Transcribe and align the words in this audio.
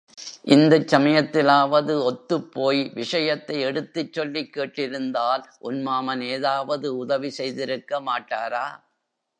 இந்தச் 0.47 0.87
சமயத்திலாவது 0.87 1.93
ஒத்துப்போய் 2.03 2.93
விஷயத்தை 2.93 3.59
எடுத்துச் 3.61 4.13
சொல்லிக் 4.13 4.53
கேட்டிருந்தால் 4.53 5.43
உன் 5.59 5.81
மாமன், 5.81 6.21
ஏதாவது 6.29 6.97
உதவி 6.97 7.29
செய்திருக்க 7.29 8.01
மாட்டாரா? 8.01 8.65